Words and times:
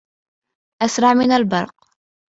أسرع 0.81 1.13
من 1.13 1.31
البرق 1.31 1.91